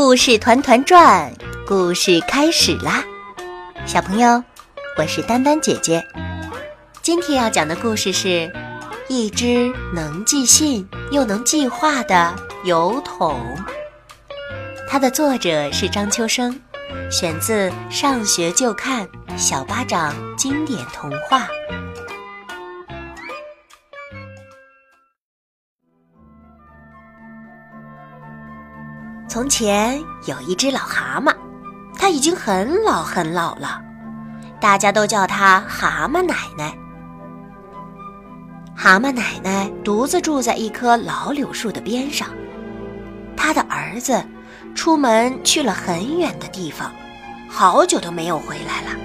[0.00, 1.28] 故事团团转，
[1.66, 3.02] 故事开始啦！
[3.84, 4.44] 小朋友，
[4.96, 6.06] 我是丹丹姐姐。
[7.02, 8.48] 今天要讲的故事是
[9.08, 12.32] 一只能寄信又能计划的
[12.62, 13.40] 邮筒。
[14.88, 16.60] 它的作者是张秋生，
[17.10, 21.40] 选自《上学就看小巴掌经典童话》。
[29.38, 31.32] 从前有一只老蛤蟆，
[31.96, 33.80] 它已经很老很老了，
[34.60, 36.76] 大家都叫它蛤蟆奶奶。
[38.74, 42.28] 蛤蟆奶奶独自住在一棵老柳树的边上，
[43.36, 44.20] 她的儿子
[44.74, 46.92] 出门去了很远的地方，
[47.48, 48.98] 好久都没有回来了。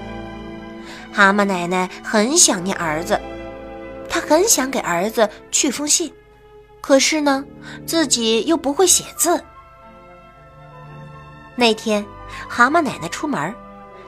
[1.12, 3.20] 蛤蟆奶奶很想念儿子，
[4.08, 6.12] 她很想给儿子去封信，
[6.80, 7.44] 可是呢，
[7.86, 9.40] 自己又不会写字。
[11.56, 12.04] 那天，
[12.48, 13.54] 蛤蟆奶奶出门，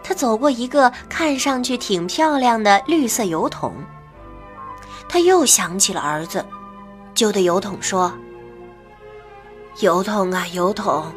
[0.03, 3.75] 她走过一个看上去挺漂亮的绿色油桶。
[5.09, 6.45] 她又想起了儿子，
[7.15, 8.13] 就对油桶说
[9.81, 11.13] ：“油桶啊，油桶，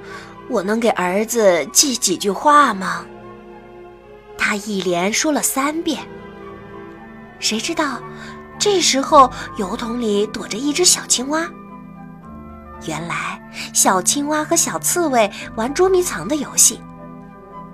[0.49, 3.05] 我能给儿子寄几句话吗？”
[4.37, 5.99] 他一连说了三遍。
[7.39, 7.99] 谁知道，
[8.57, 11.49] 这时候油桶里躲着一只小青蛙。
[12.85, 13.41] 原来，
[13.73, 16.81] 小青蛙和小刺猬玩捉迷藏的游戏。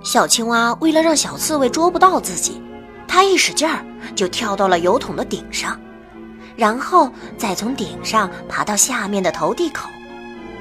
[0.03, 2.61] 小青蛙为了让小刺猬捉不到自己，
[3.07, 3.83] 它一使劲儿
[4.15, 5.79] 就跳到了油桶的顶上，
[6.55, 9.89] 然后再从顶上爬到下面的投递口，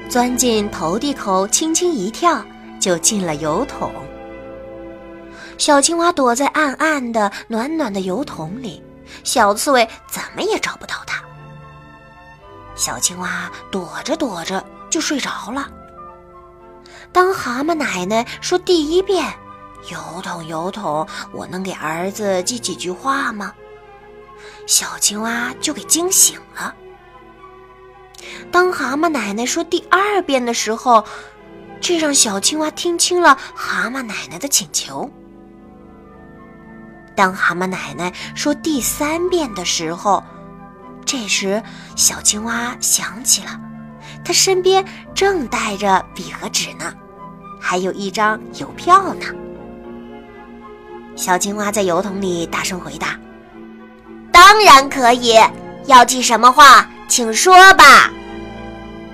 [0.09, 2.43] 钻进投递口，轻轻一跳
[2.79, 3.91] 就进了油桶。
[5.57, 8.83] 小青蛙躲在暗暗的、暖暖的油桶里，
[9.23, 11.23] 小刺猬怎么也找不到它。
[12.75, 15.69] 小青蛙躲着躲着就睡着了。
[17.11, 19.33] 当蛤蟆奶奶说第一遍
[19.89, 23.53] “油桶油桶，我能给儿子寄几句话吗？”
[24.67, 26.75] 小青蛙就给惊醒了。
[28.51, 31.05] 当蛤蟆奶奶说第二遍的时候，
[31.79, 35.09] 这让小青蛙听清了蛤蟆奶奶的请求。
[37.15, 40.21] 当蛤蟆奶奶说第三遍的时候，
[41.05, 41.61] 这时，
[41.95, 43.59] 小青蛙想起了，
[44.23, 44.83] 它身边
[45.13, 46.91] 正带着笔和纸呢，
[47.61, 49.25] 还有一张邮票呢。
[51.15, 53.17] 小青蛙在邮筒里大声回答
[54.33, 55.35] ：“当然可以，
[55.85, 58.11] 要寄什么话，请说吧。”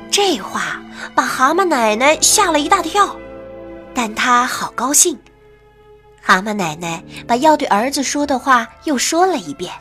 [0.10, 0.82] 这话
[1.14, 3.16] 把蛤蟆奶奶吓了一大跳，
[3.94, 5.20] 但她好高兴。
[6.22, 9.72] 蛤蟆奶奶把要对儿子说的话又说了一遍。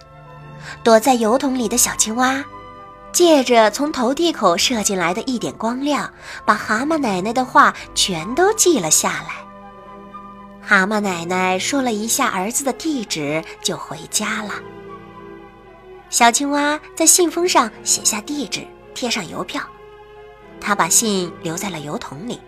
[0.82, 2.44] 躲在油桶里的小青蛙，
[3.12, 6.12] 借着从投递口射进来的一点光亮，
[6.44, 9.34] 把蛤蟆奶奶的话全都记了下来。
[10.62, 14.54] 蛤蟆奶奶说了一下儿子的地址，就回家了。
[16.10, 19.62] 小青蛙在信封上写下地址，贴上邮票。
[20.60, 22.40] 他把信留在了油桶里，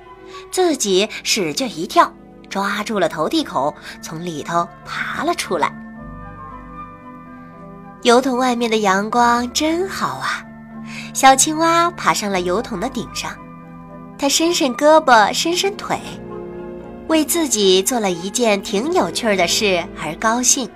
[0.50, 2.12] 自己使劲一跳，
[2.48, 5.72] 抓住了投递口，从里头爬了出来。
[8.02, 10.44] 油桶外面的阳光真好啊！
[11.14, 13.32] 小青蛙爬上了油桶的顶上，
[14.18, 15.96] 它伸伸胳膊，伸伸腿，
[17.06, 20.68] 为自己做了一件挺有趣儿的事而高兴。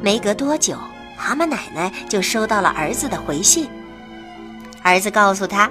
[0.00, 0.78] 没隔多久，
[1.14, 3.68] 蛤蟆奶奶就收到了儿子的回信。
[4.82, 5.70] 儿子告诉他，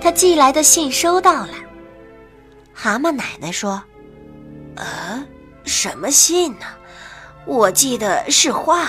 [0.00, 1.54] 他寄来的信收到了。
[2.74, 3.80] 蛤蟆奶奶说
[4.74, 5.24] ：“呃，
[5.64, 6.66] 什么信呢？”
[7.46, 8.88] 我寄的是画，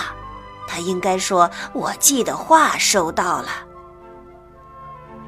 [0.66, 3.48] 他应该说我寄的画收到了。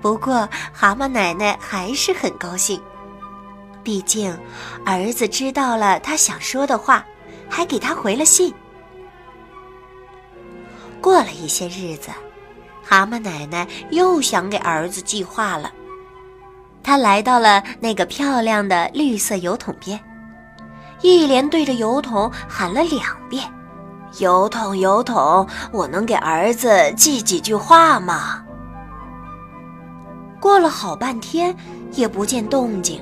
[0.03, 2.83] 不过蛤蟆奶奶还是很高兴，
[3.85, 4.37] 毕竟
[4.85, 7.05] 儿子知道了他想说的话，
[7.49, 8.53] 还给他回了信。
[11.01, 12.11] 过了一些日子，
[12.83, 15.71] 蛤蟆奶奶又想给儿子寄画了，
[16.83, 19.99] 她来到了那个漂亮的绿色油桶边。
[21.03, 23.45] 一连对着油桶喊了两遍
[24.19, 28.43] ：“油桶，油桶，我能给儿子寄几句话吗？”
[30.41, 31.55] 过了好半天，
[31.93, 33.01] 也不见动静。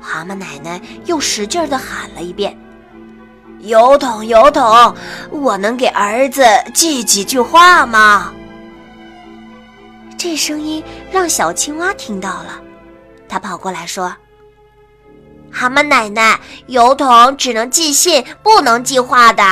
[0.00, 2.56] 蛤蟆奶奶又使劲地喊了一遍
[3.60, 4.94] ：“油桶，油桶，
[5.30, 8.32] 我能给儿子寄几句话吗？”
[10.16, 12.60] 这声音让小青蛙听到了，
[13.28, 14.12] 它跑过来说。
[15.50, 19.42] 蛤蟆奶奶，邮筒只能寄信，不能寄话的。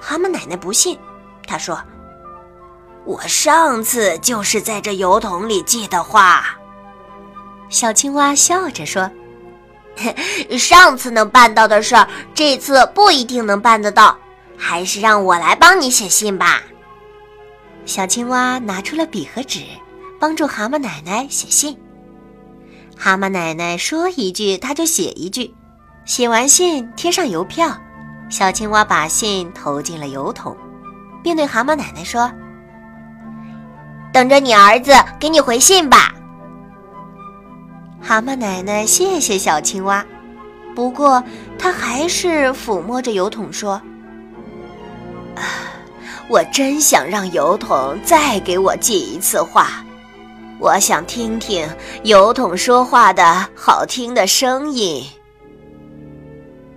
[0.00, 0.98] 蛤蟆奶奶不信，
[1.46, 1.80] 她说
[3.04, 6.56] ：“我上次就是在这邮筒里寄的话。”
[7.68, 9.10] 小青蛙笑着说
[10.56, 14.16] ：“上次能办到的事儿，这次不一定能办得到，
[14.56, 16.62] 还是让我来帮你写信吧。”
[17.84, 19.64] 小青蛙拿出了笔和纸，
[20.20, 21.76] 帮助蛤蟆奶奶写信。
[22.98, 25.54] 蛤蟆奶奶说一句，他就写一句。
[26.06, 27.76] 写完信，贴上邮票，
[28.28, 30.56] 小青蛙把信投进了邮筒，
[31.22, 32.30] 并对蛤蟆奶奶说
[34.12, 36.14] ：“等着你儿子给你回信吧。”
[38.00, 40.04] 蛤蟆奶奶谢谢小青蛙，
[40.74, 41.22] 不过
[41.58, 43.72] 她还是抚摸着邮筒说
[45.34, 45.42] ：“啊，
[46.28, 49.84] 我真想让邮筒再给我寄一次话，
[50.58, 51.68] 我想听听
[52.04, 55.04] 油桶说话的好听的声音。”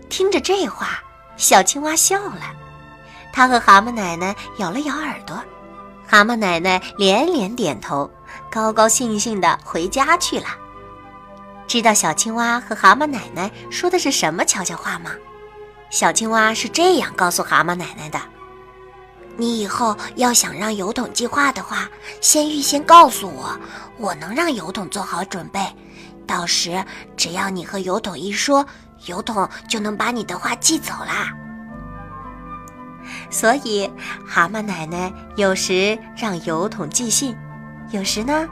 [0.09, 0.99] 听着这话，
[1.37, 2.41] 小青蛙笑了，
[3.31, 5.39] 它和蛤蟆奶奶咬了咬耳朵，
[6.07, 8.09] 蛤蟆奶奶连连点头，
[8.51, 10.47] 高高兴兴地回家去了。
[11.67, 15.11] 知道小青蛙和蛤蟆奶奶说的是什么悄悄话吗？
[15.91, 18.19] 小青蛙是这样告诉蛤蟆奶奶的
[19.39, 21.87] ：“你以后要想让油桶寄话的话，
[22.19, 23.57] 先预先告诉我，
[23.97, 25.61] 我能让油桶做好准备。
[26.27, 26.83] 到时
[27.15, 28.65] 只要你和油桶一说，
[29.05, 31.31] 油桶就能把你的话寄走啦。”
[33.31, 33.89] 所以，
[34.27, 37.33] 蛤蟆奶奶有时让油桶寄信，
[37.91, 38.45] 有时呢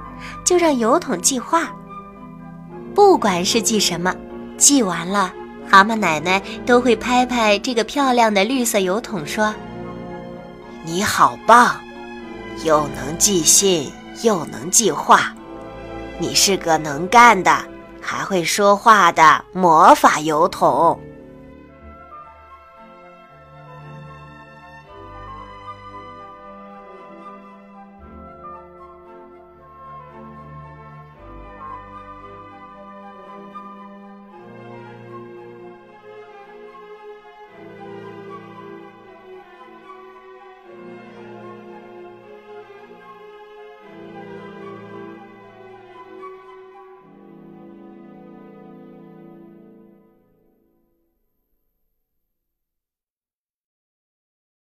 [0.46, 1.70] 就让油桶寄话。
[2.96, 4.16] 不管是寄什么，
[4.58, 5.34] 寄完了，
[5.70, 9.54] 蛤蟆奶奶都会拍拍这个漂亮的绿色油桶，说
[10.90, 11.76] ：“你好棒，
[12.64, 13.92] 又能寄信
[14.24, 15.36] 又能寄话，
[16.18, 17.52] 你是个能干的，
[18.00, 20.98] 还会说话的魔法油桶。”